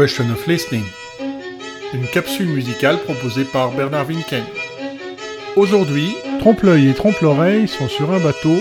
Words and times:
Question 0.00 0.30
of 0.30 0.46
Listening, 0.46 0.84
une 1.92 2.06
capsule 2.06 2.48
musicale 2.48 2.96
proposée 3.00 3.44
par 3.44 3.70
Bernard 3.72 4.06
Winken. 4.06 4.44
Aujourd'hui, 5.56 6.14
Trompe-l'œil 6.38 6.88
et 6.88 6.94
Trompe-l'oreille 6.94 7.66
sont 7.66 7.88
sur 7.88 8.12
un 8.12 8.20
bateau 8.20 8.56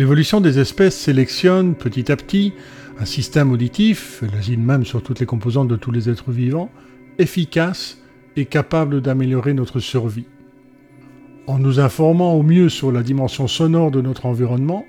L'évolution 0.00 0.40
des 0.40 0.58
espèces 0.58 0.96
sélectionne 0.96 1.74
petit 1.74 2.10
à 2.10 2.16
petit 2.16 2.54
un 2.98 3.04
système 3.04 3.52
auditif, 3.52 4.24
l'asile 4.32 4.58
même 4.58 4.86
sur 4.86 5.02
toutes 5.02 5.20
les 5.20 5.26
composantes 5.26 5.68
de 5.68 5.76
tous 5.76 5.90
les 5.90 6.08
êtres 6.08 6.30
vivants, 6.30 6.70
efficace 7.18 7.98
et 8.34 8.46
capable 8.46 9.02
d'améliorer 9.02 9.52
notre 9.52 9.78
survie. 9.78 10.24
En 11.46 11.58
nous 11.58 11.80
informant 11.80 12.32
au 12.32 12.42
mieux 12.42 12.70
sur 12.70 12.92
la 12.92 13.02
dimension 13.02 13.46
sonore 13.46 13.90
de 13.90 14.00
notre 14.00 14.24
environnement, 14.24 14.86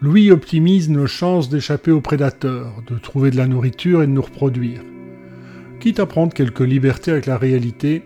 Louis 0.00 0.30
optimise 0.30 0.90
nos 0.90 1.08
chances 1.08 1.48
d'échapper 1.48 1.90
aux 1.90 2.00
prédateurs, 2.00 2.84
de 2.86 2.98
trouver 2.98 3.32
de 3.32 3.36
la 3.38 3.48
nourriture 3.48 4.04
et 4.04 4.06
de 4.06 4.12
nous 4.12 4.22
reproduire, 4.22 4.82
quitte 5.80 5.98
à 5.98 6.06
prendre 6.06 6.32
quelques 6.32 6.60
libertés 6.60 7.10
avec 7.10 7.26
la 7.26 7.36
réalité, 7.36 8.04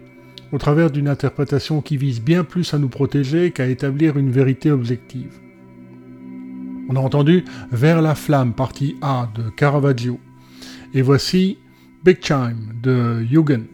au 0.53 0.57
travers 0.57 0.91
d'une 0.91 1.09
interprétation 1.09 1.83
qui 1.83 1.99
vise 1.99 2.23
bien 2.23 2.45
plus 2.45 2.73
à 2.73 2.79
nous 2.79 2.89
protéger 2.89 3.51
qu'à 3.51 3.67
établir 3.67 4.17
une 4.17 4.31
vérité 4.31 4.71
objective. 4.71 5.39
On 6.93 6.97
a 6.97 6.99
entendu 6.99 7.45
Vers 7.71 8.03
la 8.03 8.17
flamme, 8.17 8.53
partie 8.53 8.97
A 9.01 9.29
de 9.33 9.49
Caravaggio. 9.51 10.19
Et 10.93 11.03
voici 11.03 11.57
Big 12.05 12.19
Chime 12.21 12.75
de 12.83 13.25
Jugend. 13.31 13.67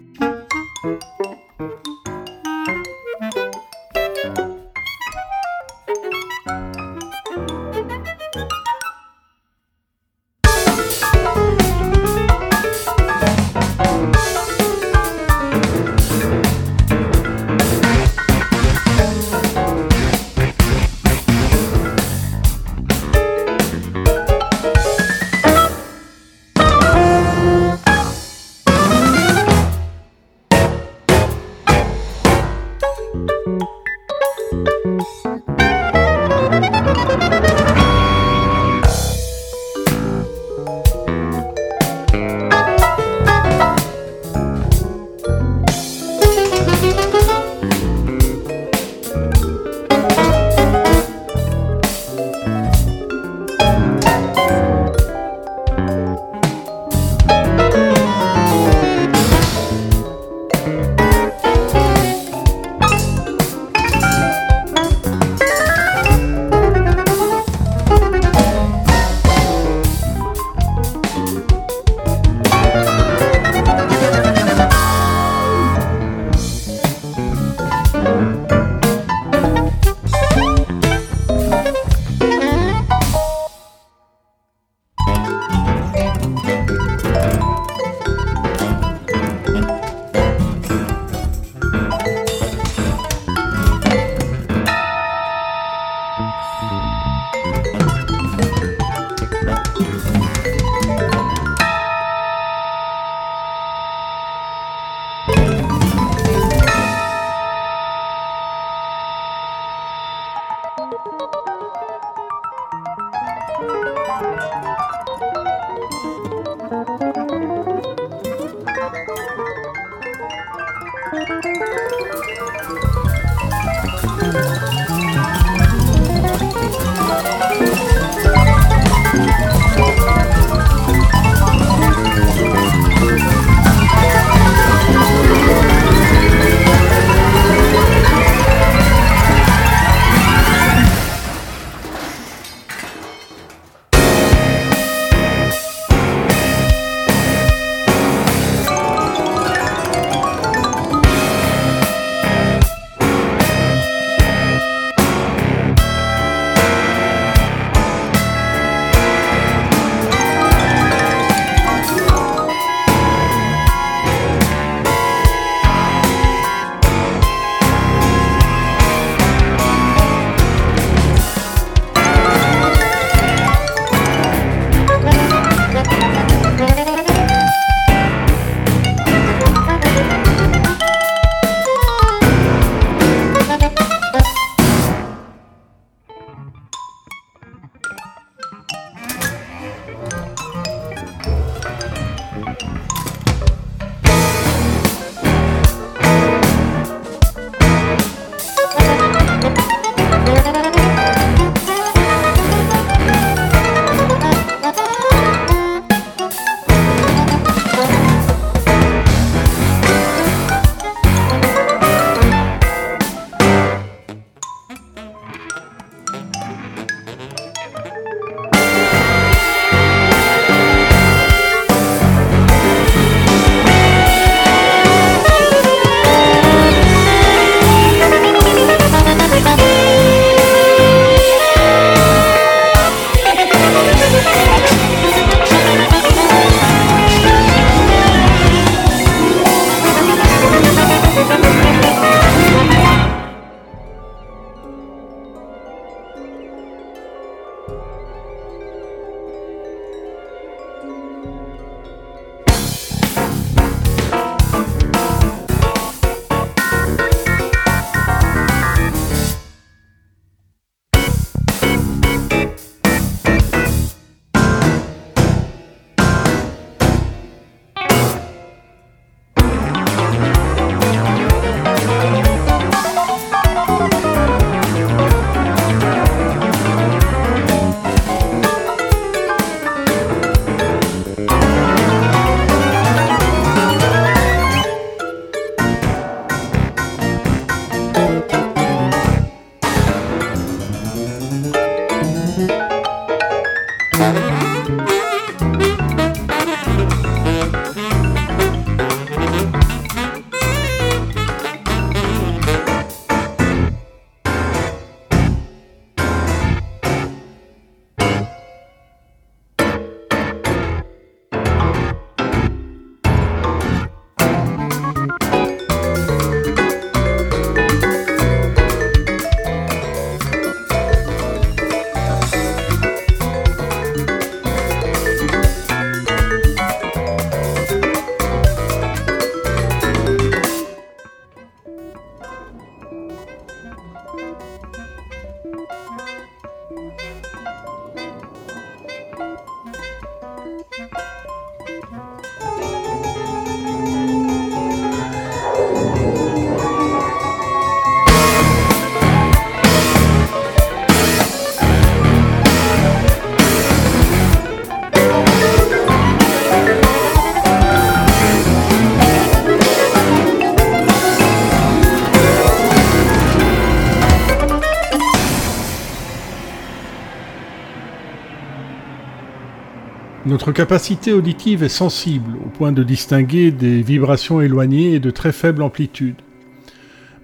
Notre 370.26 370.50
capacité 370.50 371.12
auditive 371.12 371.62
est 371.62 371.68
sensible 371.68 372.32
au 372.44 372.48
point 372.48 372.72
de 372.72 372.82
distinguer 372.82 373.52
des 373.52 373.80
vibrations 373.80 374.40
éloignées 374.40 374.94
et 374.94 374.98
de 374.98 375.12
très 375.12 375.30
faible 375.30 375.62
amplitude. 375.62 376.16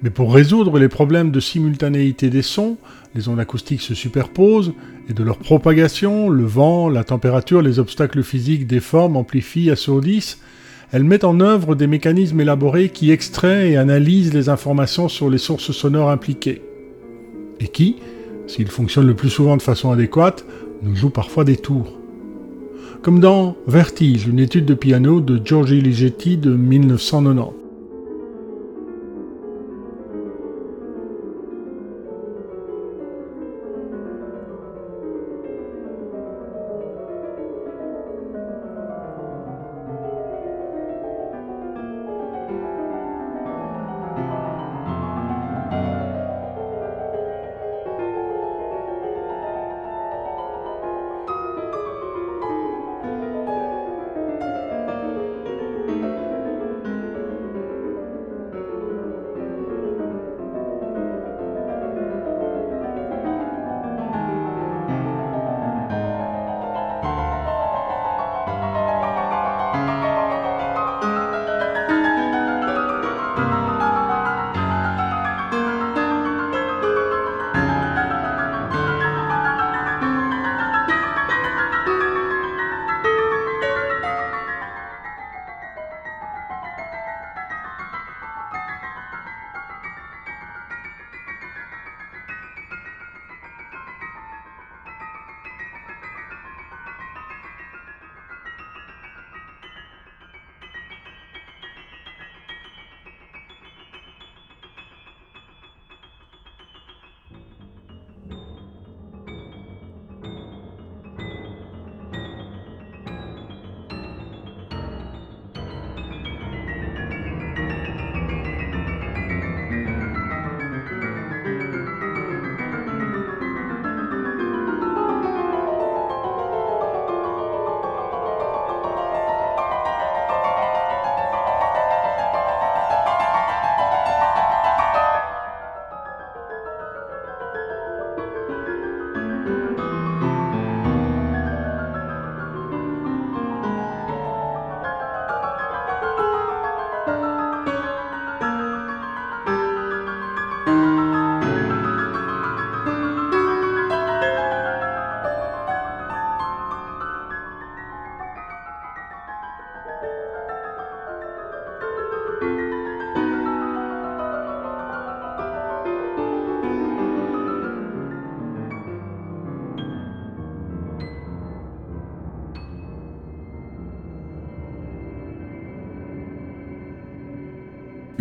Mais 0.03 0.11
pour 0.11 0.33
résoudre 0.33 0.79
les 0.79 0.87
problèmes 0.87 1.33
de 1.33 1.41
simultanéité 1.41 2.31
des 2.31 2.43
sons, 2.43 2.77
les 3.17 3.29
ondes 3.29 3.41
acoustiques 3.41 3.81
se 3.81 3.95
superposent, 3.95 4.73
et 5.09 5.15
de 5.15 5.25
leur 5.25 5.39
propagation, 5.39 6.29
le 6.29 6.45
vent, 6.45 6.89
la 6.89 7.03
température, 7.03 7.61
les 7.61 7.81
obstacles 7.81 8.23
physiques 8.23 8.69
déforment, 8.69 9.17
amplifient, 9.17 9.73
assourdissent, 9.73 10.39
elle 10.93 11.03
met 11.03 11.25
en 11.25 11.41
œuvre 11.41 11.75
des 11.75 11.89
mécanismes 11.89 12.41
élaborés 12.41 12.91
qui 12.91 13.11
extraient 13.11 13.73
et 13.73 13.77
analysent 13.77 14.33
les 14.33 14.49
informations 14.49 15.09
sur 15.09 15.29
les 15.29 15.39
sources 15.39 15.73
sonores 15.73 16.11
impliquées. 16.11 16.63
Et 17.59 17.67
qui, 17.67 17.97
s'ils 18.47 18.69
fonctionnent 18.69 19.09
le 19.09 19.17
plus 19.17 19.31
souvent 19.31 19.57
de 19.57 19.63
façon 19.63 19.91
adéquate, 19.91 20.47
nous 20.83 20.95
jouent 20.95 21.11
parfois 21.11 21.43
des 21.43 21.57
tours 21.57 21.99
comme 23.03 23.19
dans 23.19 23.57
Vertige, 23.67 24.29
une 24.29 24.39
étude 24.39 24.65
de 24.65 24.75
piano 24.75 25.21
de 25.21 25.41
Giorgi 25.45 25.81
Ligeti 25.81 26.37
de 26.37 26.55
1990. 26.55 27.62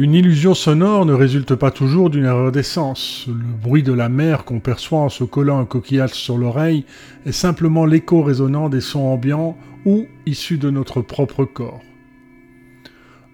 Une 0.01 0.15
illusion 0.15 0.55
sonore 0.55 1.05
ne 1.05 1.13
résulte 1.13 1.53
pas 1.53 1.69
toujours 1.69 2.09
d'une 2.09 2.25
erreur 2.25 2.51
d'essence. 2.51 3.27
Le 3.27 3.53
bruit 3.61 3.83
de 3.83 3.93
la 3.93 4.09
mer 4.09 4.45
qu'on 4.45 4.59
perçoit 4.59 4.97
en 4.97 5.09
se 5.09 5.23
collant 5.23 5.59
un 5.59 5.65
coquillage 5.65 6.13
sur 6.13 6.39
l'oreille 6.39 6.85
est 7.27 7.31
simplement 7.31 7.85
l'écho 7.85 8.23
résonnant 8.23 8.67
des 8.67 8.81
sons 8.81 9.01
ambiants 9.05 9.55
ou 9.85 10.07
issus 10.25 10.57
de 10.57 10.71
notre 10.71 11.01
propre 11.01 11.45
corps. 11.45 11.81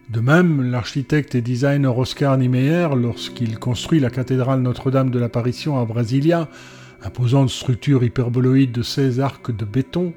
De 0.09 0.19
même, 0.19 0.69
l'architecte 0.69 1.35
et 1.35 1.41
designer 1.41 1.97
Oscar 1.97 2.37
Niemeyer, 2.37 2.89
lorsqu'il 2.97 3.57
construit 3.59 4.01
la 4.01 4.09
cathédrale 4.09 4.59
Notre-Dame 4.59 5.09
de 5.09 5.19
l'Apparition 5.19 5.79
à 5.79 5.85
Brasilia, 5.85 6.49
imposante 7.07 7.49
structure 7.49 8.03
hyperboloïde 8.03 8.73
de 8.73 8.83
16 8.83 9.19
arcs 9.21 9.55
de 9.55 9.65
béton, 9.65 10.13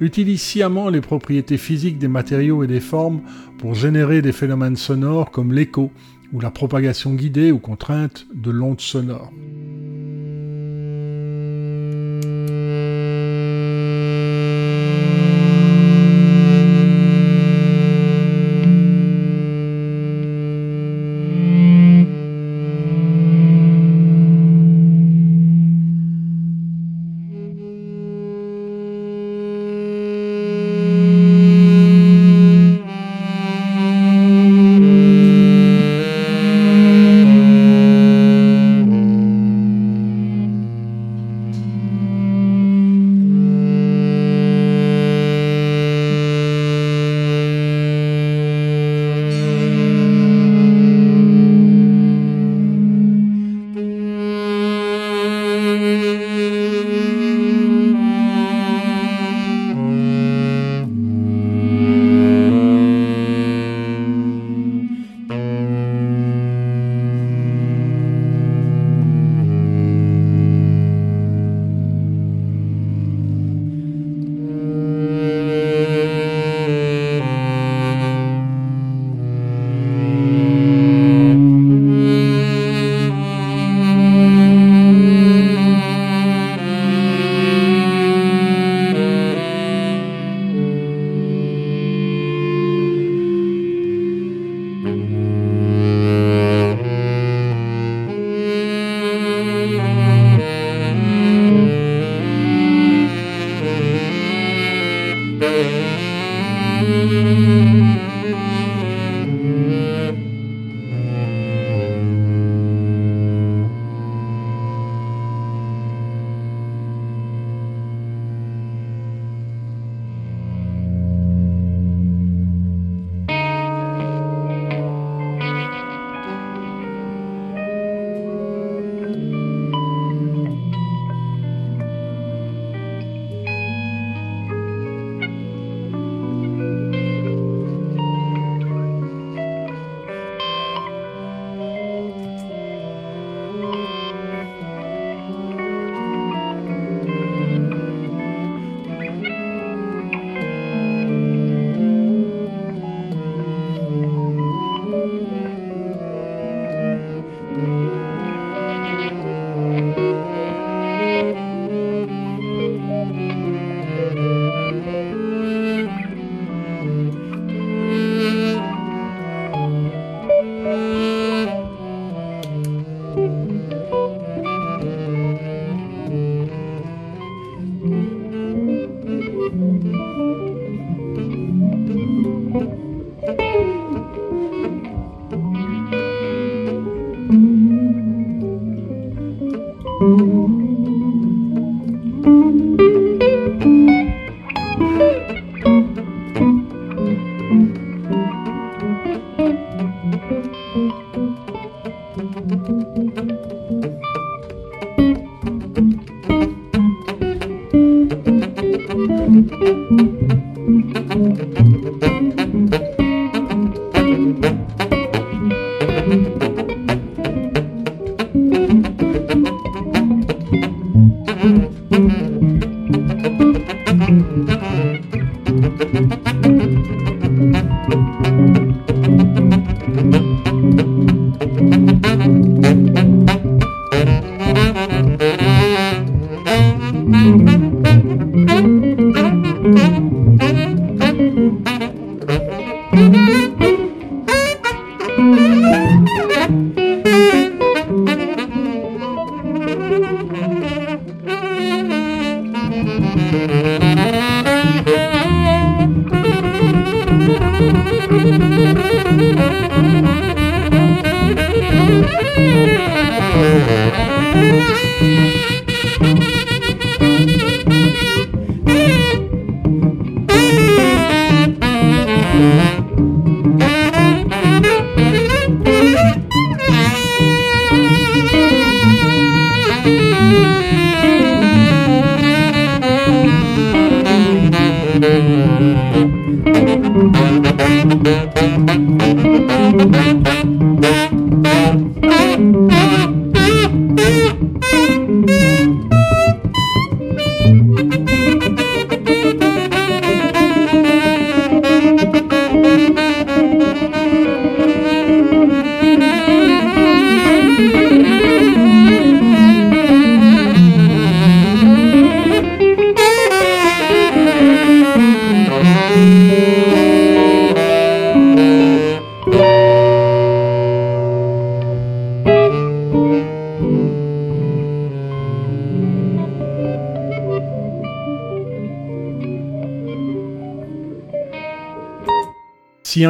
utilise 0.00 0.42
sciemment 0.42 0.90
les 0.90 1.00
propriétés 1.00 1.56
physiques 1.56 1.98
des 1.98 2.08
matériaux 2.08 2.62
et 2.62 2.66
des 2.66 2.80
formes 2.80 3.22
pour 3.58 3.74
générer 3.74 4.20
des 4.20 4.32
phénomènes 4.32 4.76
sonores 4.76 5.30
comme 5.30 5.52
l'écho 5.52 5.90
ou 6.32 6.40
la 6.40 6.50
propagation 6.50 7.14
guidée 7.14 7.50
ou 7.50 7.58
contrainte 7.58 8.26
de 8.34 8.50
l'onde 8.50 8.80
sonore. 8.80 9.32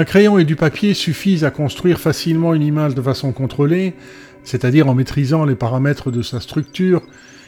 Un 0.05 0.07
crayon 0.07 0.39
et 0.39 0.45
du 0.45 0.55
papier 0.55 0.93
suffisent 0.93 1.45
à 1.45 1.51
construire 1.51 1.99
facilement 1.99 2.53
une 2.53 2.61
image 2.61 2.95
de 2.95 3.01
façon 3.01 3.33
contrôlée, 3.33 3.95
c'est-à-dire 4.43 4.87
en 4.87 4.95
maîtrisant 4.95 5.47
les 5.47 5.55
paramètres 5.55 6.11
de 6.11 6.21
sa 6.21 6.41
structure, 6.41 7.01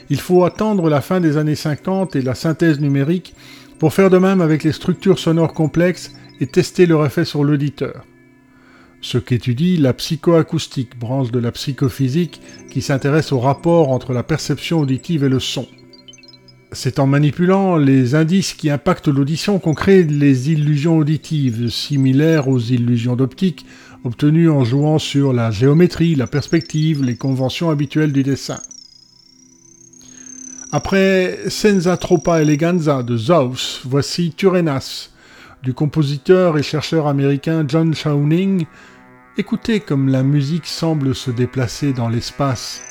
il 0.08 0.18
faut 0.18 0.42
attendre 0.42 0.88
la 0.88 1.02
fin 1.02 1.20
des 1.20 1.36
années 1.36 1.54
50 1.54 2.16
et 2.16 2.22
la 2.22 2.34
synthèse 2.34 2.80
numérique 2.80 3.34
pour 3.78 3.92
faire 3.92 4.08
de 4.08 4.16
même 4.16 4.40
avec 4.40 4.64
les 4.64 4.72
structures 4.72 5.18
sonores 5.18 5.52
complexes 5.52 6.14
et 6.40 6.46
tester 6.46 6.86
leur 6.86 7.04
effet 7.04 7.26
sur 7.26 7.44
l'auditeur. 7.44 8.06
Ce 9.02 9.18
qu'étudie 9.18 9.76
la 9.76 9.92
psychoacoustique, 9.92 10.98
branche 10.98 11.32
de 11.32 11.38
la 11.38 11.52
psychophysique 11.52 12.40
qui 12.70 12.80
s'intéresse 12.80 13.32
au 13.32 13.38
rapport 13.38 13.90
entre 13.90 14.14
la 14.14 14.22
perception 14.22 14.80
auditive 14.80 15.24
et 15.24 15.28
le 15.28 15.40
son. 15.40 15.68
C'est 16.78 16.98
en 16.98 17.06
manipulant 17.06 17.78
les 17.78 18.14
indices 18.14 18.52
qui 18.52 18.68
impactent 18.68 19.08
l'audition 19.08 19.58
qu'on 19.58 19.72
crée 19.72 20.04
les 20.04 20.52
illusions 20.52 20.98
auditives, 20.98 21.70
similaires 21.70 22.48
aux 22.48 22.58
illusions 22.58 23.16
d'optique, 23.16 23.64
obtenues 24.04 24.50
en 24.50 24.62
jouant 24.62 24.98
sur 24.98 25.32
la 25.32 25.50
géométrie, 25.50 26.14
la 26.16 26.26
perspective, 26.26 27.02
les 27.02 27.16
conventions 27.16 27.70
habituelles 27.70 28.12
du 28.12 28.22
dessin. 28.22 28.58
Après 30.70 31.38
Senza 31.48 31.96
Tropa 31.96 32.42
Eleganza 32.42 33.02
de 33.02 33.16
Zaus, 33.16 33.80
voici 33.86 34.34
Turenas, 34.36 35.08
du 35.62 35.72
compositeur 35.72 36.58
et 36.58 36.62
chercheur 36.62 37.06
américain 37.06 37.64
John 37.66 37.94
Shawning. 37.94 38.66
Écoutez 39.38 39.80
comme 39.80 40.10
la 40.10 40.22
musique 40.22 40.66
semble 40.66 41.14
se 41.14 41.30
déplacer 41.30 41.94
dans 41.94 42.10
l'espace. 42.10 42.82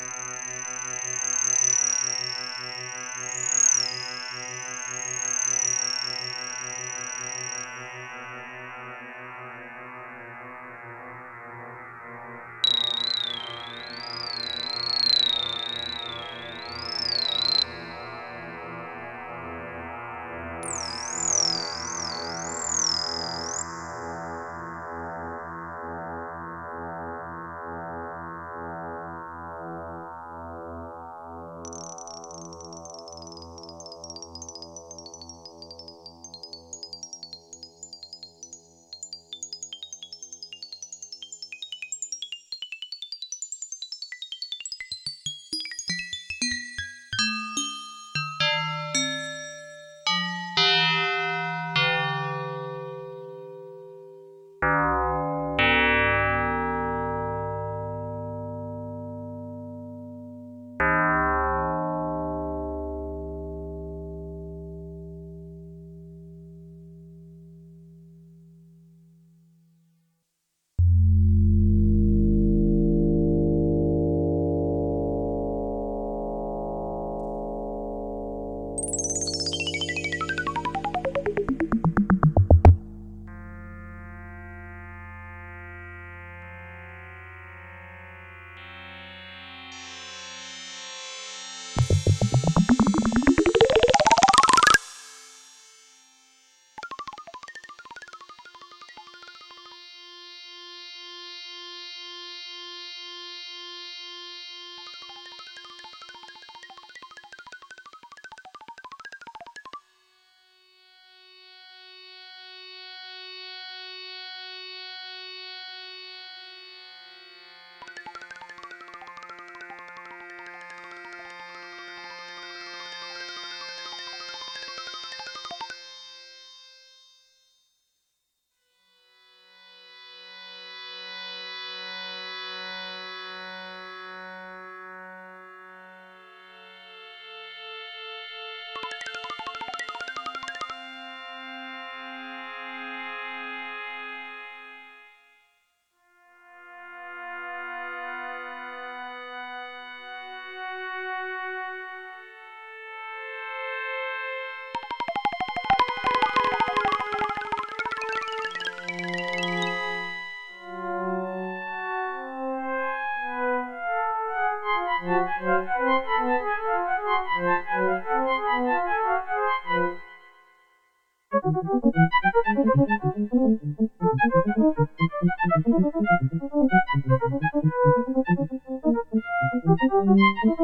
Thank 173.46 173.60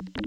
you. 0.02 0.23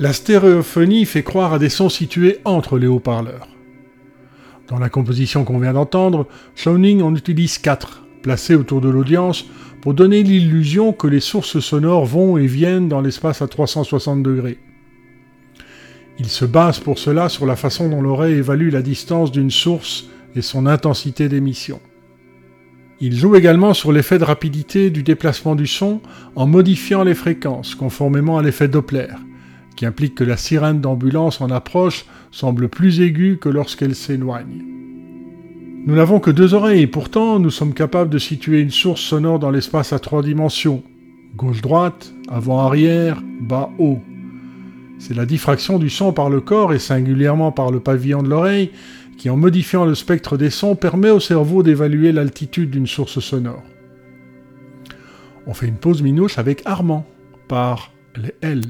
La 0.00 0.14
stéréophonie 0.14 1.04
fait 1.04 1.22
croire 1.22 1.52
à 1.52 1.58
des 1.58 1.68
sons 1.68 1.90
situés 1.90 2.38
entre 2.46 2.78
les 2.78 2.86
haut-parleurs. 2.86 3.48
Dans 4.66 4.78
la 4.78 4.88
composition 4.88 5.44
qu'on 5.44 5.58
vient 5.58 5.74
d'entendre, 5.74 6.26
Shawning 6.54 7.02
en 7.02 7.14
utilise 7.14 7.58
quatre, 7.58 8.02
placés 8.22 8.54
autour 8.54 8.80
de 8.80 8.88
l'audience, 8.88 9.44
pour 9.82 9.92
donner 9.92 10.22
l'illusion 10.22 10.94
que 10.94 11.06
les 11.06 11.20
sources 11.20 11.60
sonores 11.60 12.06
vont 12.06 12.38
et 12.38 12.46
viennent 12.46 12.88
dans 12.88 13.02
l'espace 13.02 13.42
à 13.42 13.46
360 13.46 14.22
degrés. 14.22 14.56
Il 16.18 16.30
se 16.30 16.46
base 16.46 16.78
pour 16.78 16.98
cela 16.98 17.28
sur 17.28 17.44
la 17.44 17.56
façon 17.56 17.90
dont 17.90 18.00
l'oreille 18.00 18.38
évalue 18.38 18.72
la 18.72 18.80
distance 18.80 19.30
d'une 19.30 19.50
source 19.50 20.06
et 20.34 20.40
son 20.40 20.64
intensité 20.64 21.28
d'émission. 21.28 21.78
Il 23.02 23.18
joue 23.18 23.36
également 23.36 23.74
sur 23.74 23.92
l'effet 23.92 24.18
de 24.18 24.24
rapidité 24.24 24.88
du 24.88 25.02
déplacement 25.02 25.56
du 25.56 25.66
son 25.66 26.00
en 26.36 26.46
modifiant 26.46 27.04
les 27.04 27.14
fréquences, 27.14 27.74
conformément 27.74 28.38
à 28.38 28.42
l'effet 28.42 28.66
Doppler, 28.66 29.08
qui 29.80 29.86
implique 29.86 30.14
que 30.14 30.24
la 30.24 30.36
sirène 30.36 30.82
d'ambulance 30.82 31.40
en 31.40 31.48
approche 31.48 32.04
semble 32.32 32.68
plus 32.68 33.00
aiguë 33.00 33.38
que 33.38 33.48
lorsqu'elle 33.48 33.94
s'éloigne. 33.94 34.62
Nous 35.86 35.94
n'avons 35.94 36.20
que 36.20 36.30
deux 36.30 36.52
oreilles 36.52 36.82
et 36.82 36.86
pourtant 36.86 37.38
nous 37.38 37.48
sommes 37.48 37.72
capables 37.72 38.10
de 38.10 38.18
situer 38.18 38.60
une 38.60 38.70
source 38.70 39.00
sonore 39.00 39.38
dans 39.38 39.50
l'espace 39.50 39.94
à 39.94 39.98
trois 39.98 40.22
dimensions. 40.22 40.82
Gauche-droite, 41.34 42.12
avant-arrière, 42.28 43.22
bas-haut. 43.40 44.02
C'est 44.98 45.16
la 45.16 45.24
diffraction 45.24 45.78
du 45.78 45.88
son 45.88 46.12
par 46.12 46.28
le 46.28 46.42
corps 46.42 46.74
et 46.74 46.78
singulièrement 46.78 47.50
par 47.50 47.70
le 47.70 47.80
pavillon 47.80 48.22
de 48.22 48.28
l'oreille 48.28 48.72
qui, 49.16 49.30
en 49.30 49.38
modifiant 49.38 49.86
le 49.86 49.94
spectre 49.94 50.36
des 50.36 50.50
sons, 50.50 50.76
permet 50.76 51.08
au 51.08 51.20
cerveau 51.20 51.62
d'évaluer 51.62 52.12
l'altitude 52.12 52.68
d'une 52.68 52.86
source 52.86 53.18
sonore. 53.20 53.62
On 55.46 55.54
fait 55.54 55.68
une 55.68 55.78
pause 55.78 56.02
minouche 56.02 56.36
avec 56.36 56.60
Armand 56.66 57.06
par 57.48 57.94
les 58.14 58.34
L. 58.42 58.60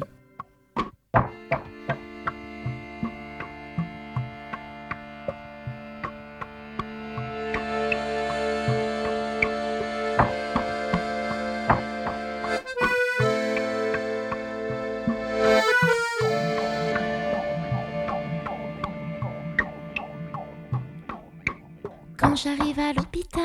Quand 22.30 22.36
j'arrive 22.36 22.78
à 22.78 22.92
l'hôpital, 22.92 23.42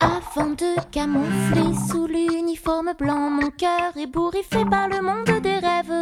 avant 0.00 0.46
de 0.46 0.80
camoufler 0.90 1.74
sous 1.90 2.06
l'uniforme 2.06 2.94
blanc, 2.98 3.28
mon 3.28 3.50
cœur 3.50 3.94
est 3.98 4.06
bourriffé 4.06 4.64
par 4.64 4.88
le 4.88 5.02
monde 5.02 5.42
des 5.42 5.58
rêves. 5.58 5.92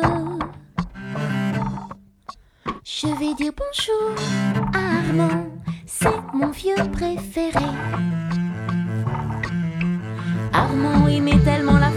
Je 2.85 3.09
vais 3.09 3.35
dire 3.35 3.53
bonjour 3.59 4.15
à 4.73 4.99
Armand, 4.99 5.49
c'est 5.85 6.33
mon 6.33 6.51
vieux 6.53 6.77
préféré. 6.93 7.67
Armand 10.53 11.09
aimait 11.09 11.41
tellement 11.41 11.79
la 11.79 11.91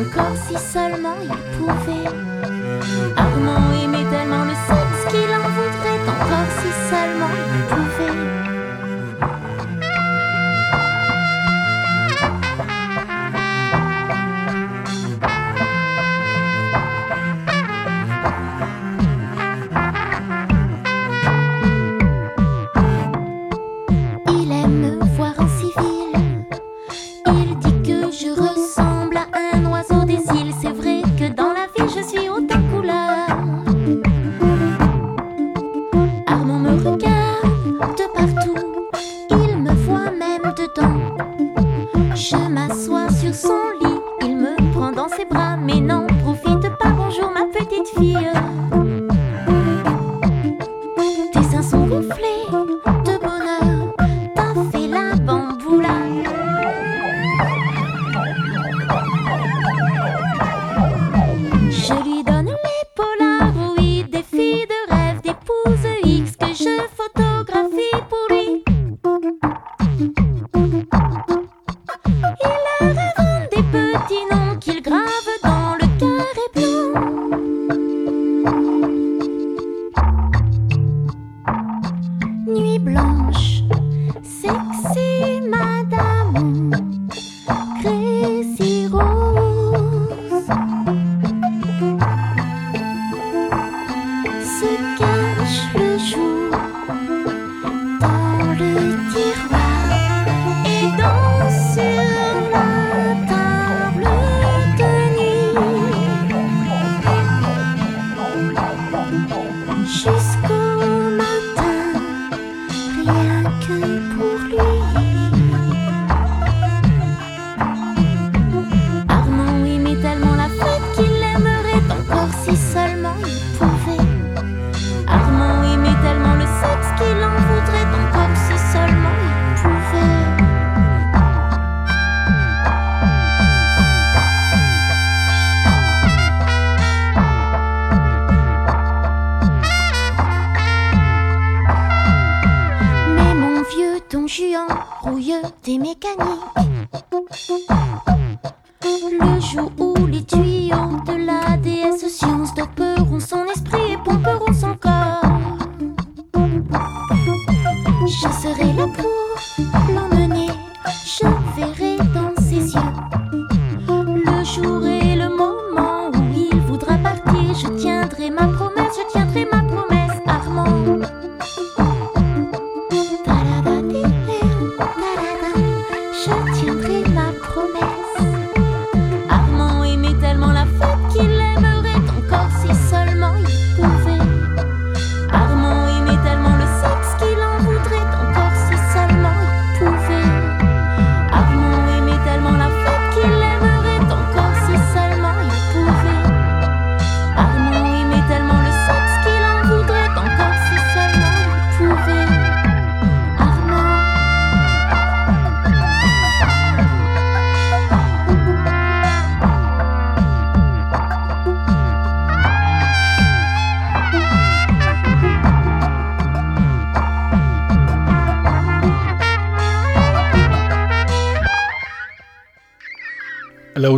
encore 0.00 0.36
si 0.46 0.56
seulement 0.58 1.16
il 1.22 1.56
pouvait. 1.56 2.08
Armand 3.16 3.72
aimait 3.82 4.10
tellement 4.10 4.44
le 4.44 4.54
sexe 4.68 5.00
qu'il 5.08 5.30
en 5.34 5.48
voudrait 5.56 6.02
encore 6.14 6.50
si 6.60 6.70
seulement 6.90 7.32
il 7.54 7.62
pouvait. 7.74 8.45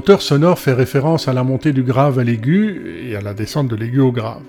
Hauteur 0.08 0.22
sonore 0.22 0.58
fait 0.58 0.72
référence 0.72 1.28
à 1.28 1.34
la 1.34 1.44
montée 1.44 1.74
du 1.74 1.82
grave 1.82 2.18
à 2.18 2.24
l'aigu 2.24 3.04
et 3.04 3.14
à 3.14 3.20
la 3.20 3.34
descente 3.34 3.68
de 3.68 3.76
l'aigu 3.76 4.00
au 4.00 4.10
grave, 4.10 4.40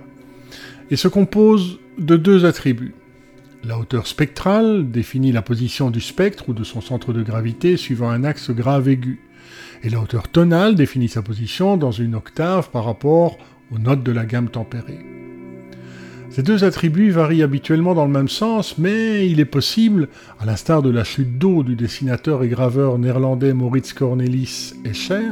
et 0.90 0.96
se 0.96 1.10
compose 1.10 1.82
de 1.98 2.16
deux 2.16 2.46
attributs. 2.46 2.94
La 3.66 3.78
hauteur 3.78 4.08
spectrale 4.08 4.90
définit 4.90 5.34
la 5.34 5.42
position 5.42 5.92
du 5.92 6.00
spectre 6.00 6.48
ou 6.48 6.54
de 6.54 6.64
son 6.64 6.80
centre 6.80 7.12
de 7.12 7.22
gravité 7.24 7.76
suivant 7.76 8.10
un 8.10 8.24
axe 8.24 8.52
grave-aigu, 8.52 9.20
et 9.84 9.90
la 9.90 10.00
hauteur 10.00 10.30
tonale 10.30 10.76
définit 10.76 11.10
sa 11.10 11.24
position 11.24 11.76
dans 11.76 11.92
une 11.92 12.16
octave 12.16 12.70
par 12.70 12.86
rapport 12.86 13.38
aux 13.70 13.80
notes 13.80 14.04
de 14.04 14.14
la 14.14 14.24
gamme 14.26 14.48
tempérée. 14.48 15.19
Ces 16.32 16.44
deux 16.44 16.64
attributs 16.64 17.10
varient 17.10 17.42
habituellement 17.42 17.96
dans 17.96 18.06
le 18.06 18.12
même 18.12 18.28
sens, 18.28 18.78
mais 18.78 19.28
il 19.28 19.40
est 19.40 19.46
possible, 19.46 20.10
à 20.40 20.46
l'instar 20.46 20.84
de 20.84 20.92
la 20.92 21.04
chute 21.04 21.40
d'eau 21.40 21.64
du 21.64 21.76
dessinateur 21.76 22.44
et 22.44 22.50
graveur 22.50 23.00
néerlandais 23.00 23.54
Maurits 23.54 23.94
Cornelis 23.96 24.74
Escher, 24.86 25.30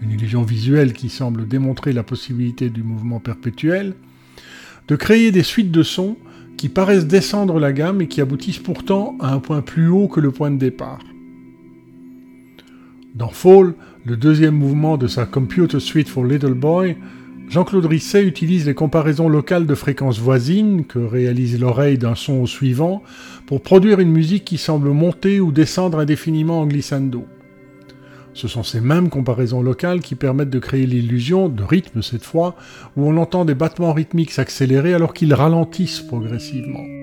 une 0.00 0.10
illusion 0.10 0.42
visuelle 0.42 0.94
qui 0.94 1.10
semble 1.10 1.46
démontrer 1.46 1.92
la 1.92 2.02
possibilité 2.02 2.70
du 2.70 2.82
mouvement 2.82 3.20
perpétuel, 3.20 3.94
de 4.88 4.96
créer 4.96 5.30
des 5.30 5.44
suites 5.44 5.70
de 5.70 5.84
sons 5.84 6.16
qui 6.56 6.68
paraissent 6.68 7.06
descendre 7.06 7.60
la 7.60 7.72
gamme 7.72 8.02
et 8.02 8.08
qui 8.08 8.20
aboutissent 8.20 8.58
pourtant 8.58 9.16
à 9.20 9.32
un 9.32 9.38
point 9.38 9.62
plus 9.62 9.88
haut 9.88 10.08
que 10.08 10.20
le 10.20 10.32
point 10.32 10.50
de 10.50 10.58
départ. 10.58 10.98
Dans 13.14 13.28
Fall, 13.28 13.74
le 14.04 14.16
deuxième 14.16 14.56
mouvement 14.56 14.96
de 14.96 15.06
sa 15.06 15.24
Computer 15.24 15.78
Suite 15.78 16.08
for 16.08 16.24
Little 16.24 16.54
Boy, 16.54 16.96
Jean-Claude 17.52 17.84
Risset 17.84 18.24
utilise 18.24 18.64
les 18.64 18.72
comparaisons 18.72 19.28
locales 19.28 19.66
de 19.66 19.74
fréquences 19.74 20.18
voisines 20.18 20.86
que 20.86 20.98
réalise 20.98 21.60
l'oreille 21.60 21.98
d'un 21.98 22.14
son 22.14 22.40
au 22.40 22.46
suivant 22.46 23.02
pour 23.44 23.60
produire 23.60 24.00
une 24.00 24.10
musique 24.10 24.46
qui 24.46 24.56
semble 24.56 24.88
monter 24.88 25.38
ou 25.38 25.52
descendre 25.52 25.98
indéfiniment 25.98 26.62
en 26.62 26.66
glissando. 26.66 27.26
Ce 28.32 28.48
sont 28.48 28.62
ces 28.62 28.80
mêmes 28.80 29.10
comparaisons 29.10 29.60
locales 29.60 30.00
qui 30.00 30.14
permettent 30.14 30.48
de 30.48 30.58
créer 30.58 30.86
l'illusion, 30.86 31.50
de 31.50 31.62
rythme 31.62 32.00
cette 32.00 32.24
fois, 32.24 32.56
où 32.96 33.06
on 33.06 33.18
entend 33.18 33.44
des 33.44 33.54
battements 33.54 33.92
rythmiques 33.92 34.30
s'accélérer 34.30 34.94
alors 34.94 35.12
qu'ils 35.12 35.34
ralentissent 35.34 36.00
progressivement. 36.00 37.01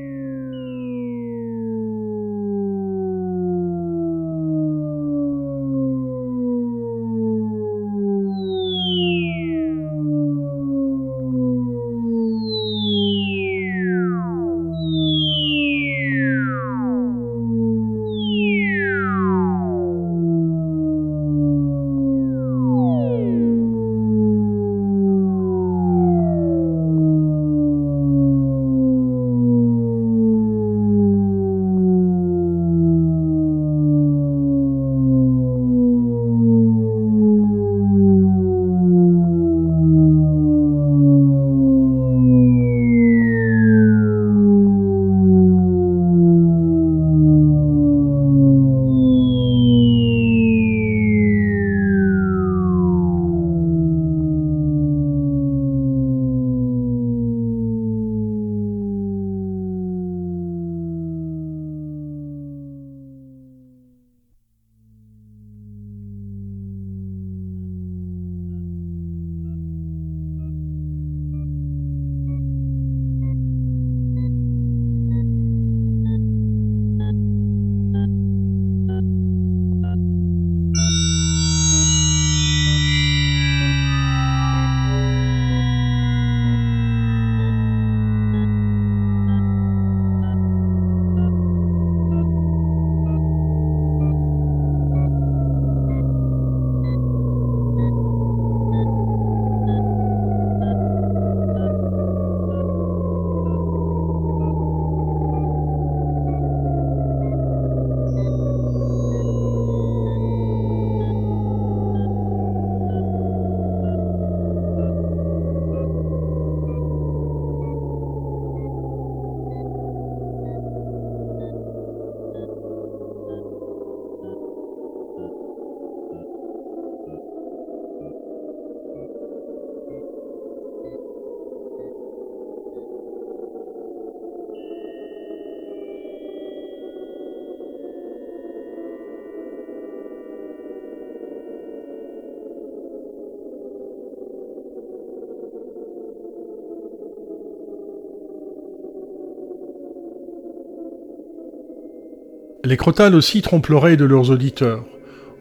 Les 152.69 152.77
crotales 152.77 153.15
aussi 153.15 153.41
trompent 153.41 153.69
l'oreille 153.69 153.97
de 153.97 154.05
leurs 154.05 154.29
auditeurs, 154.29 154.85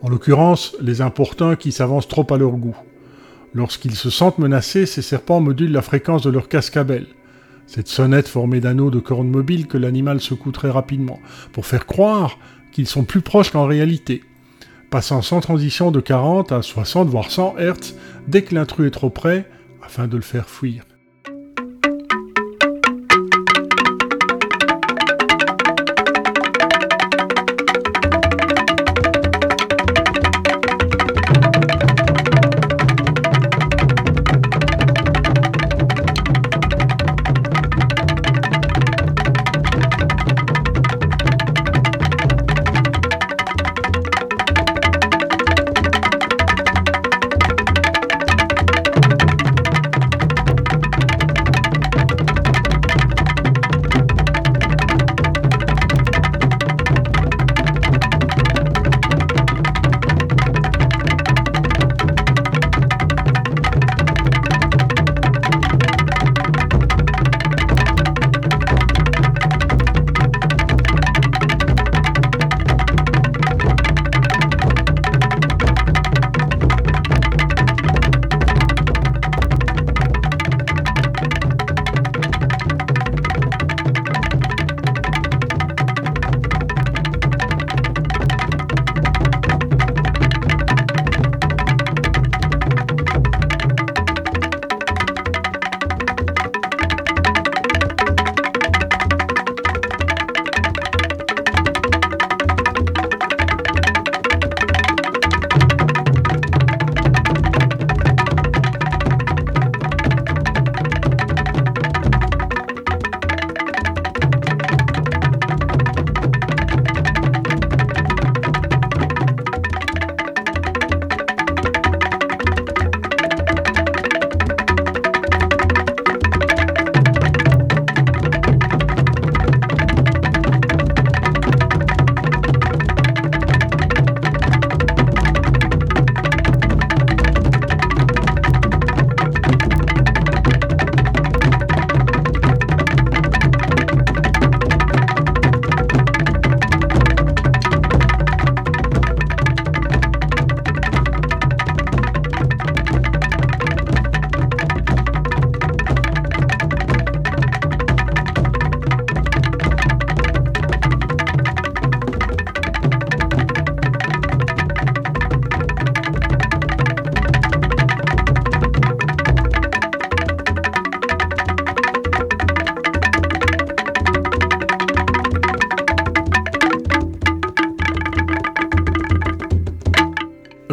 en 0.01 0.09
l'occurrence 0.09 0.75
les 0.81 1.03
importuns 1.03 1.57
qui 1.57 1.73
s'avancent 1.73 2.09
trop 2.09 2.27
à 2.33 2.39
leur 2.39 2.53
goût. 2.53 2.75
Lorsqu'ils 3.53 3.97
se 3.97 4.09
sentent 4.09 4.39
menacés, 4.39 4.87
ces 4.87 5.03
serpents 5.03 5.43
modulent 5.43 5.73
la 5.73 5.83
fréquence 5.83 6.23
de 6.23 6.31
leur 6.31 6.49
cascabelle, 6.49 7.07
cette 7.67 7.89
sonnette 7.89 8.29
formée 8.29 8.61
d'anneaux 8.61 8.89
de 8.89 8.99
cornes 8.99 9.29
mobiles 9.29 9.67
que 9.67 9.77
l'animal 9.77 10.23
secoue 10.23 10.53
très 10.53 10.71
rapidement, 10.71 11.21
pour 11.53 11.67
faire 11.67 11.85
croire 11.85 12.39
qu'ils 12.73 12.87
sont 12.87 13.05
plus 13.05 13.21
proches 13.21 13.51
qu'en 13.51 13.67
réalité, 13.67 14.23
passant 14.89 15.21
sans 15.21 15.41
transition 15.41 15.91
de 15.91 16.01
40 16.01 16.51
à 16.51 16.63
60 16.63 17.11
voire 17.11 17.31
100 17.31 17.57
Hz 17.59 17.95
dès 18.27 18.41
que 18.41 18.55
l'intrus 18.55 18.87
est 18.87 18.93
trop 18.93 19.11
près, 19.11 19.47
afin 19.83 20.09
de 20.09 20.17
le 20.17 20.23
faire 20.23 20.49
fuir. 20.49 20.83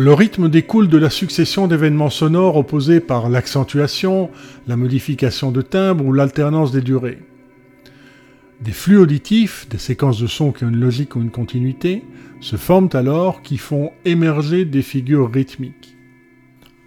Le 0.06 0.14
rythme 0.14 0.50
découle 0.50 0.88
de 0.88 1.00
la 1.00 1.10
succession 1.10 1.66
d'événements 1.66 2.12
sonores 2.12 2.58
opposés 2.58 3.00
par 3.00 3.28
l'accentuation, 3.28 4.30
la 4.68 4.78
modification 4.78 5.52
de 5.52 5.64
timbre 5.64 6.06
ou 6.06 6.14
l'alternance 6.14 6.72
des 6.72 6.82
durées. 6.82 7.18
Des 8.62 8.72
flux 8.72 8.98
auditifs, 8.98 9.68
des 9.68 9.80
séquences 9.80 10.20
de 10.20 10.28
sons 10.28 10.52
qui 10.52 10.64
ont 10.64 10.70
une 10.70 10.80
logique 10.80 11.16
ou 11.16 11.22
une 11.24 11.32
continuité, 11.32 12.04
se 12.40 12.56
forment 12.56 12.92
alors 12.94 13.42
qui 13.42 13.58
font 13.58 13.94
émerger 14.06 14.64
des 14.64 14.84
figures 14.84 15.32
rythmiques. 15.34 15.98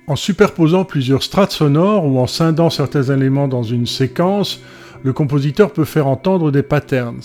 En 0.07 0.15
superposant 0.15 0.85
plusieurs 0.85 1.25
strates 1.25 1.51
sonores 1.51 2.07
ou 2.07 2.21
en 2.21 2.29
scindant 2.29 2.71
certains 2.71 3.03
éléments 3.03 3.49
dans 3.49 3.65
une 3.65 3.87
séquence, 3.87 4.63
le 5.03 5.13
compositeur 5.13 5.73
peut 5.73 5.85
faire 5.85 6.07
entendre 6.07 6.53
des 6.53 6.63
patterns, 6.63 7.19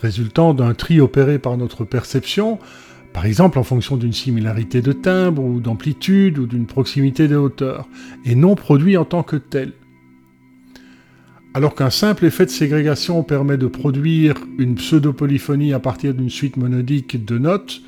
résultant 0.00 0.54
d'un 0.54 0.74
tri 0.74 1.00
opéré 1.00 1.40
par 1.40 1.56
notre 1.56 1.82
perception, 1.82 2.60
par 3.16 3.24
exemple 3.24 3.58
en 3.58 3.62
fonction 3.62 3.96
d'une 3.96 4.12
similarité 4.12 4.82
de 4.82 4.92
timbre 4.92 5.42
ou 5.42 5.58
d'amplitude 5.58 6.38
ou 6.38 6.46
d'une 6.46 6.66
proximité 6.66 7.28
des 7.28 7.34
hauteurs, 7.34 7.88
et 8.26 8.34
non 8.34 8.54
produit 8.56 8.98
en 8.98 9.06
tant 9.06 9.22
que 9.22 9.36
tel. 9.36 9.72
Alors 11.54 11.74
qu'un 11.74 11.88
simple 11.88 12.26
effet 12.26 12.44
de 12.44 12.50
ségrégation 12.50 13.22
permet 13.22 13.56
de 13.56 13.68
produire 13.68 14.34
une 14.58 14.74
pseudo-polyphonie 14.74 15.72
à 15.72 15.78
partir 15.78 16.12
d'une 16.12 16.28
suite 16.28 16.58
monodique 16.58 17.24
de 17.24 17.38
notes, 17.38 17.80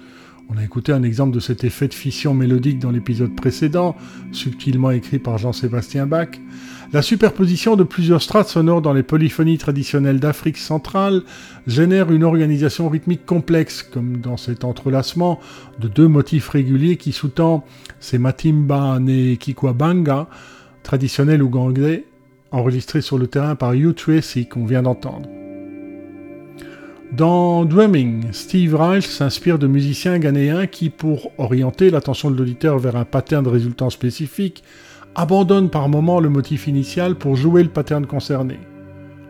on 0.48 0.56
a 0.56 0.64
écouté 0.64 0.92
un 0.92 1.02
exemple 1.02 1.34
de 1.34 1.40
cet 1.40 1.62
effet 1.62 1.88
de 1.88 1.94
fission 1.94 2.32
mélodique 2.32 2.78
dans 2.78 2.90
l'épisode 2.90 3.36
précédent, 3.36 3.96
subtilement 4.32 4.92
écrit 4.92 5.18
par 5.18 5.36
Jean-Sébastien 5.36 6.06
Bach, 6.06 6.40
la 6.92 7.02
superposition 7.02 7.76
de 7.76 7.84
plusieurs 7.84 8.22
strates 8.22 8.48
sonores 8.48 8.80
dans 8.80 8.94
les 8.94 9.02
polyphonies 9.02 9.58
traditionnelles 9.58 10.20
d'Afrique 10.20 10.56
centrale 10.56 11.22
génère 11.66 12.10
une 12.10 12.24
organisation 12.24 12.88
rythmique 12.88 13.26
complexe, 13.26 13.82
comme 13.82 14.18
dans 14.18 14.38
cet 14.38 14.64
entrelacement 14.64 15.38
de 15.78 15.88
deux 15.88 16.08
motifs 16.08 16.48
réguliers 16.48 16.96
qui 16.96 17.12
sous-tend 17.12 17.64
ces 18.00 18.18
matimba 18.18 18.98
ne 19.00 19.34
kikwabanga, 19.34 20.28
traditionnels 20.82 21.42
ougandais, 21.42 22.06
enregistrés 22.52 23.02
sur 23.02 23.18
le 23.18 23.26
terrain 23.26 23.54
par 23.54 23.74
Hugh 23.74 23.94
Tracy 23.94 24.46
qu'on 24.46 24.64
vient 24.64 24.82
d'entendre. 24.82 25.28
Dans 27.12 27.64
Drumming, 27.64 28.32
Steve 28.32 28.74
Reich 28.74 29.06
s'inspire 29.06 29.58
de 29.58 29.66
musiciens 29.66 30.18
ghanéens 30.18 30.66
qui, 30.66 30.88
pour 30.90 31.32
orienter 31.38 31.90
l'attention 31.90 32.30
de 32.30 32.36
l'auditeur 32.36 32.78
vers 32.78 32.96
un 32.96 33.04
pattern 33.04 33.46
résultant 33.46 33.90
spécifique, 33.90 34.62
abandonnent 35.18 35.68
par 35.68 35.88
moments 35.88 36.20
le 36.20 36.28
motif 36.28 36.68
initial 36.68 37.16
pour 37.16 37.34
jouer 37.34 37.64
le 37.64 37.68
pattern 37.68 38.06
concerné. 38.06 38.60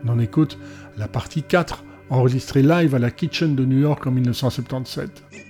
On 0.05 0.09
en 0.09 0.19
écoute 0.19 0.59
la 0.97 1.07
partie 1.07 1.41
4, 1.41 1.83
enregistrée 2.11 2.61
live 2.61 2.93
à 2.93 2.99
la 2.99 3.09
Kitchen 3.09 3.55
de 3.55 3.65
New 3.65 3.79
York 3.79 4.05
en 4.05 4.11
1977. 4.11 5.48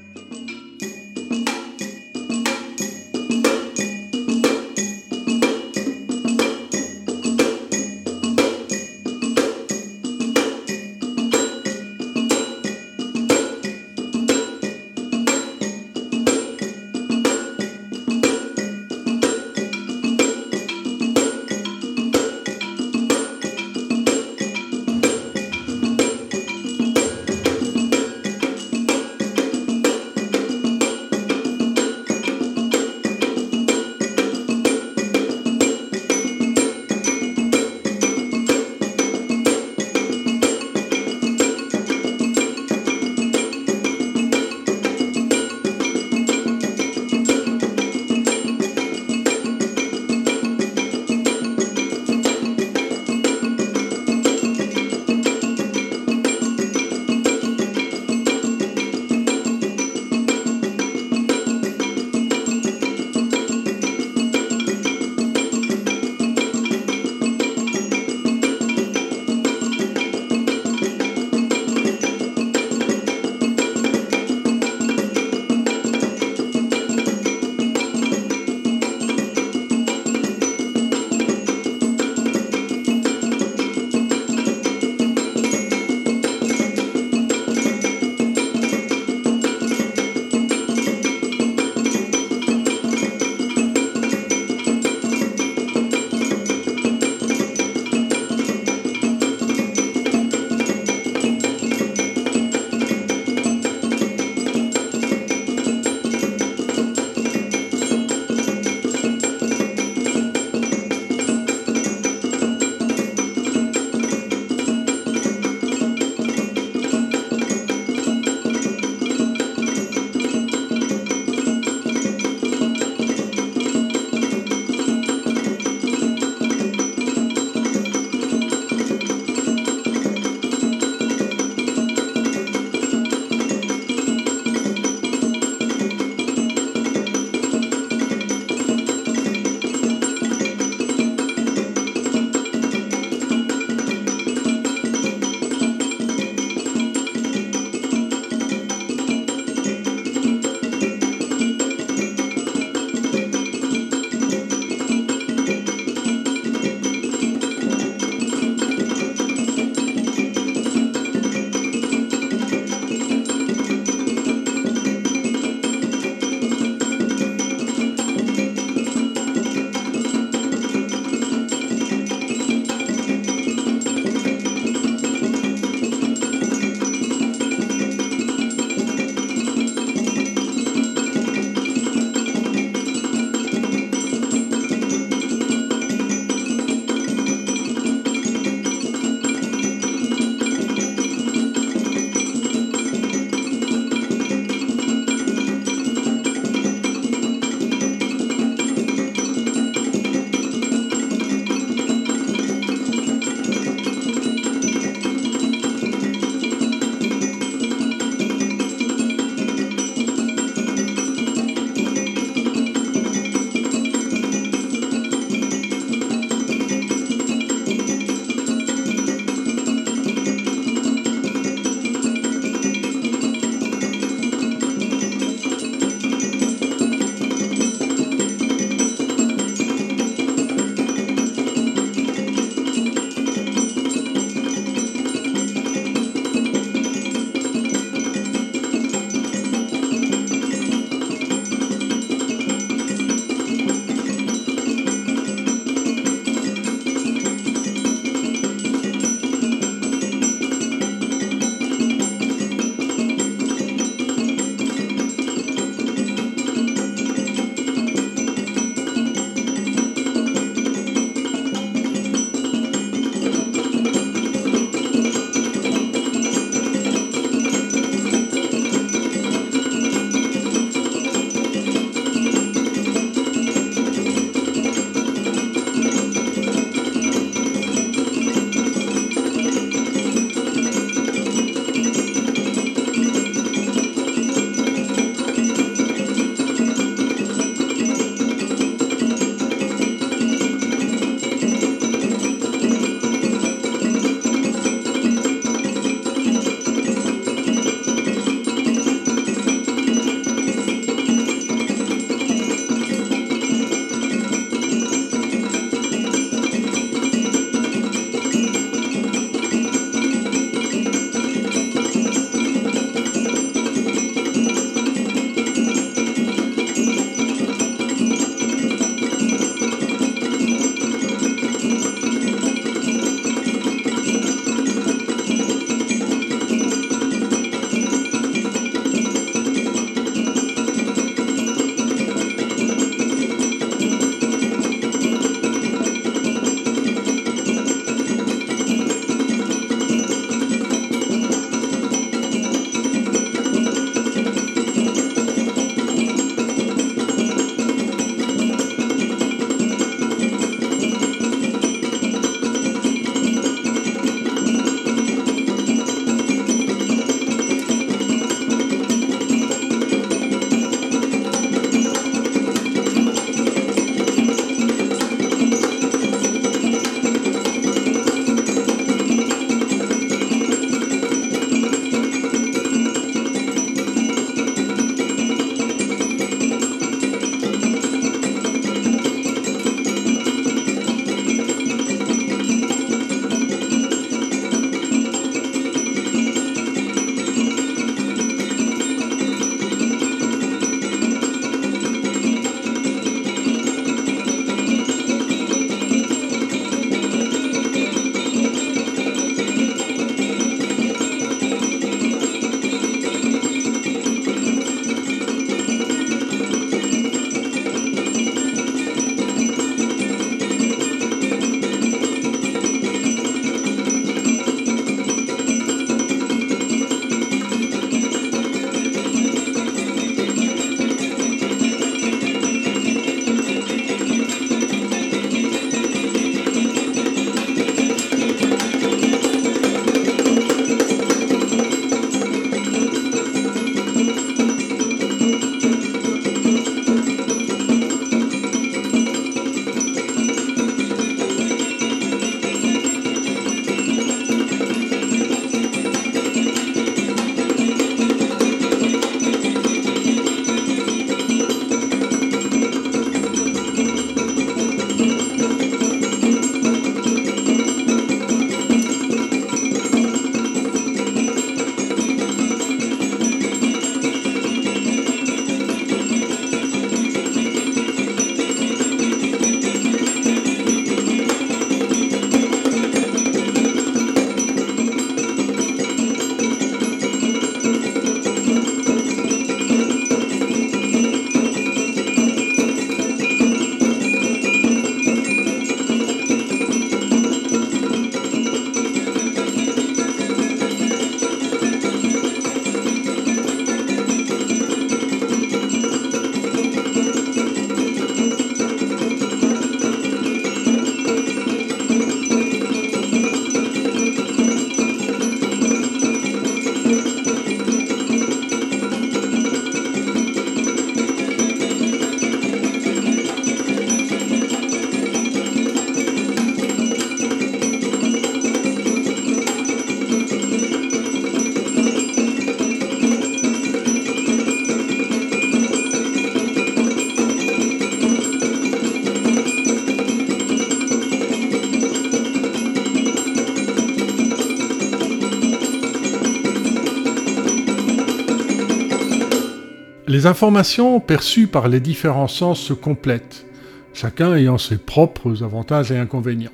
Les 540.20 540.26
informations 540.26 541.00
perçues 541.00 541.48
par 541.48 541.70
les 541.70 541.80
différents 541.80 542.28
sens 542.28 542.60
se 542.60 542.74
complètent, 542.74 543.46
chacun 543.94 544.36
ayant 544.36 544.58
ses 544.58 544.78
propres 544.78 545.44
avantages 545.44 545.94
et 545.94 545.98
inconvénients. 545.98 546.52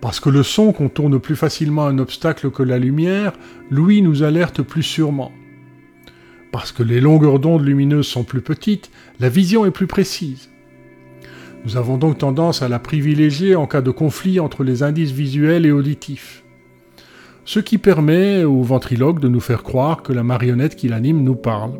Parce 0.00 0.20
que 0.20 0.30
le 0.30 0.42
son 0.42 0.72
contourne 0.72 1.20
plus 1.20 1.36
facilement 1.36 1.86
un 1.86 1.98
obstacle 1.98 2.50
que 2.50 2.62
la 2.62 2.78
lumière, 2.78 3.34
l'ouïe 3.70 4.00
nous 4.00 4.22
alerte 4.22 4.62
plus 4.62 4.82
sûrement. 4.82 5.32
Parce 6.50 6.72
que 6.72 6.82
les 6.82 7.02
longueurs 7.02 7.40
d'onde 7.40 7.62
lumineuses 7.62 8.06
sont 8.06 8.24
plus 8.24 8.40
petites, 8.40 8.90
la 9.20 9.28
vision 9.28 9.66
est 9.66 9.70
plus 9.70 9.86
précise. 9.86 10.48
Nous 11.66 11.76
avons 11.76 11.98
donc 11.98 12.16
tendance 12.16 12.62
à 12.62 12.70
la 12.70 12.78
privilégier 12.78 13.54
en 13.54 13.66
cas 13.66 13.82
de 13.82 13.90
conflit 13.90 14.40
entre 14.40 14.64
les 14.64 14.82
indices 14.82 15.10
visuels 15.10 15.66
et 15.66 15.72
auditifs. 15.72 16.42
Ce 17.44 17.60
qui 17.60 17.76
permet 17.76 18.44
au 18.44 18.62
ventriloque 18.62 19.20
de 19.20 19.28
nous 19.28 19.40
faire 19.40 19.62
croire 19.62 20.02
que 20.02 20.14
la 20.14 20.22
marionnette 20.22 20.74
qui 20.74 20.88
l'anime 20.88 21.22
nous 21.22 21.36
parle. 21.36 21.74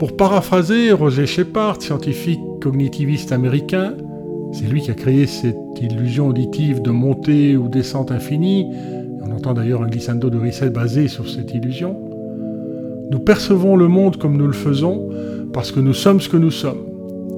Pour 0.00 0.16
paraphraser 0.16 0.92
Roger 0.92 1.26
Shepard, 1.26 1.82
scientifique 1.82 2.40
cognitiviste 2.62 3.32
américain, 3.32 3.92
c'est 4.50 4.64
lui 4.64 4.80
qui 4.80 4.90
a 4.90 4.94
créé 4.94 5.26
cette 5.26 5.54
illusion 5.78 6.28
auditive 6.28 6.80
de 6.80 6.90
montée 6.90 7.54
ou 7.54 7.68
descente 7.68 8.10
infinie. 8.10 8.66
On 9.22 9.30
entend 9.30 9.52
d'ailleurs 9.52 9.82
un 9.82 9.88
glissando 9.88 10.30
de 10.30 10.38
Risset 10.38 10.70
basé 10.70 11.06
sur 11.06 11.28
cette 11.28 11.52
illusion. 11.52 12.00
Nous 13.10 13.18
percevons 13.18 13.76
le 13.76 13.88
monde 13.88 14.16
comme 14.16 14.38
nous 14.38 14.46
le 14.46 14.54
faisons 14.54 15.06
parce 15.52 15.70
que 15.70 15.80
nous 15.80 15.92
sommes 15.92 16.22
ce 16.22 16.30
que 16.30 16.38
nous 16.38 16.50
sommes. 16.50 16.86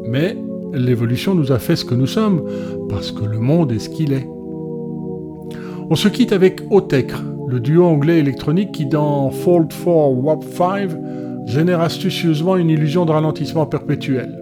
Mais 0.06 0.36
l'évolution 0.72 1.34
nous 1.34 1.50
a 1.50 1.58
fait 1.58 1.74
ce 1.74 1.84
que 1.84 1.96
nous 1.96 2.06
sommes 2.06 2.44
parce 2.88 3.10
que 3.10 3.24
le 3.24 3.40
monde 3.40 3.72
est 3.72 3.80
ce 3.80 3.88
qu'il 3.88 4.12
est. 4.12 4.28
On 5.90 5.96
se 5.96 6.06
quitte 6.06 6.30
avec 6.30 6.60
Otecre, 6.70 7.24
le 7.48 7.58
duo 7.58 7.86
anglais 7.86 8.20
électronique 8.20 8.70
qui 8.70 8.86
dans 8.86 9.30
Fold 9.30 9.70
4 9.70 9.84
WAP 10.22 10.44
5 10.44 10.90
génère 11.46 11.80
astucieusement 11.80 12.56
une 12.56 12.70
illusion 12.70 13.04
de 13.04 13.12
ralentissement 13.12 13.66
perpétuel. 13.66 14.38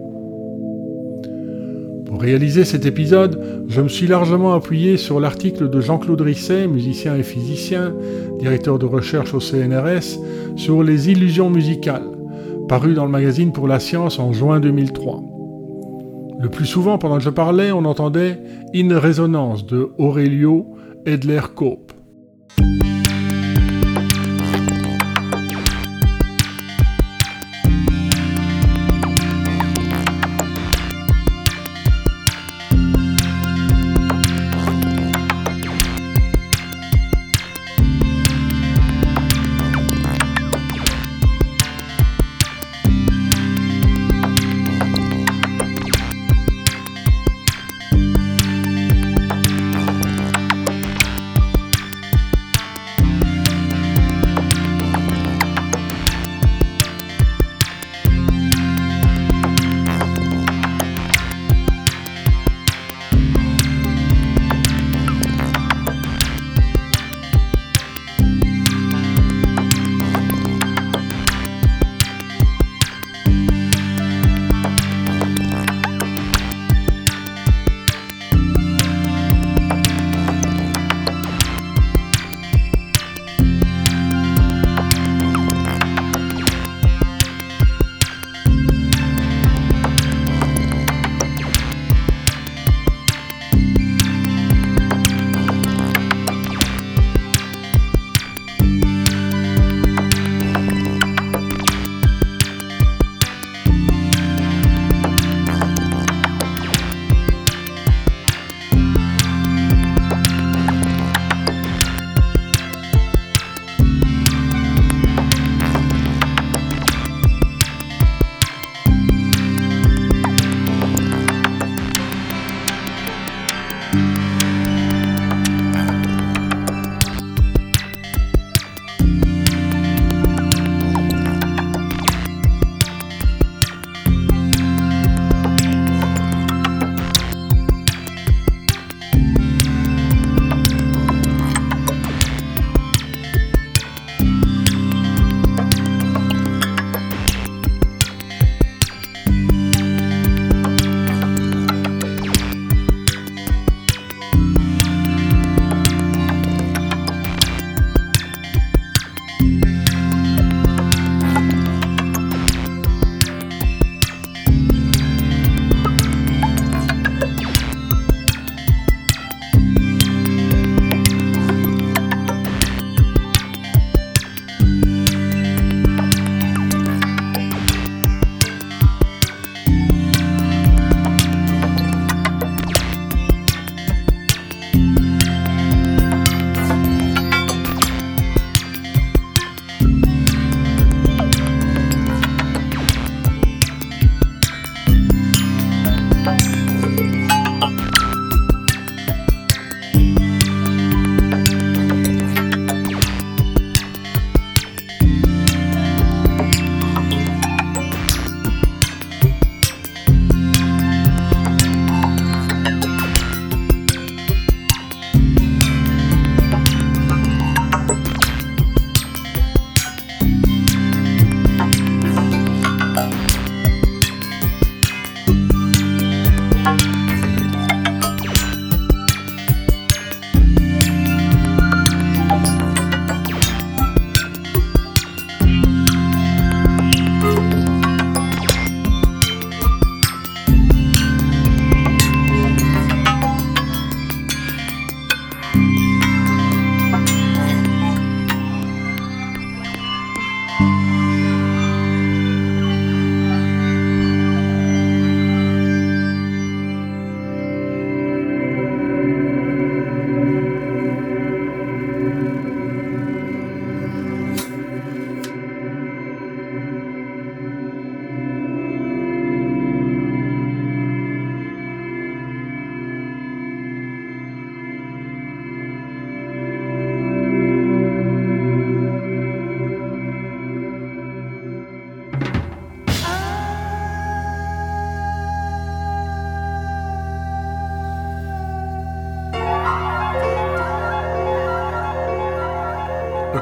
Pour 2.05 2.21
réaliser 2.21 2.65
cet 2.65 2.85
épisode, 2.85 3.65
je 3.67 3.81
me 3.81 3.87
suis 3.87 4.07
largement 4.07 4.53
appuyé 4.53 4.97
sur 4.97 5.19
l'article 5.19 5.69
de 5.69 5.79
Jean-Claude 5.79 6.21
Risset, 6.21 6.67
musicien 6.67 7.15
et 7.15 7.23
physicien, 7.23 7.93
directeur 8.39 8.77
de 8.79 8.85
recherche 8.85 9.33
au 9.33 9.39
CNRS, 9.39 10.19
sur 10.57 10.83
les 10.83 11.09
illusions 11.09 11.49
musicales, 11.49 12.07
paru 12.67 12.93
dans 12.93 13.05
le 13.05 13.11
magazine 13.11 13.53
Pour 13.53 13.67
la 13.67 13.79
Science 13.79 14.19
en 14.19 14.33
juin 14.33 14.59
2003. 14.59 15.23
Le 16.41 16.49
plus 16.49 16.65
souvent, 16.65 16.97
pendant 16.97 17.17
que 17.17 17.23
je 17.23 17.29
parlais, 17.29 17.71
on 17.71 17.85
entendait 17.85 18.39
In 18.75 18.97
Résonance 18.99 19.65
de 19.65 19.89
Aurelio 19.97 20.65
Edler-Cope. 21.05 21.91
A 21.91 22.00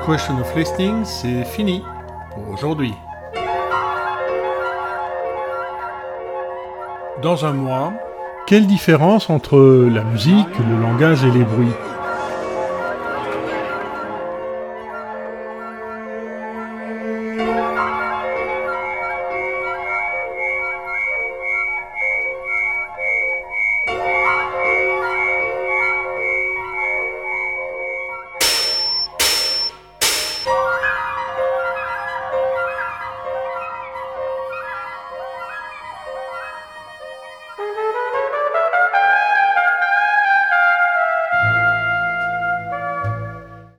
Question 0.09 0.39
of 0.39 0.55
Listening, 0.55 1.05
c'est 1.05 1.43
fini 1.43 1.83
pour 2.31 2.51
aujourd'hui. 2.51 2.95
Dans 7.21 7.45
un 7.45 7.53
mois, 7.53 7.93
quelle 8.47 8.65
différence 8.65 9.29
entre 9.29 9.59
la 9.59 10.03
musique, 10.03 10.47
le 10.67 10.81
langage 10.81 11.23
et 11.23 11.29
les 11.29 11.43
bruits? 11.43 11.75